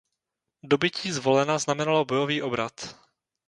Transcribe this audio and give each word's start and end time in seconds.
Dobytí 0.63 1.11
Zvolena 1.11 1.57
znamenalo 1.57 2.05
bojový 2.05 2.41
obrat. 2.41 2.95